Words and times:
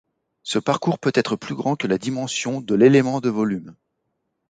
Ce 0.41 0.57
parcours 0.57 0.97
peut 0.97 1.11
être 1.13 1.35
plus 1.35 1.53
grand 1.53 1.75
que 1.75 1.85
la 1.85 1.99
dimension 1.99 2.59
de 2.59 2.73
l'élément 2.73 3.21
de 3.21 3.29
volume. 3.29 3.75